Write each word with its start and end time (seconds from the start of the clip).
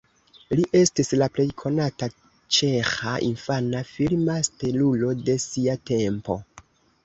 Li 0.59 0.63
estis 0.77 1.11
la 1.21 1.27
plej 1.35 1.45
konata 1.63 2.09
ĉeĥa 2.59 3.13
infana 3.29 3.85
filma 3.93 4.41
stelulo 4.51 5.15
de 5.31 5.39
sia 5.49 5.81
tempo. 5.95 6.43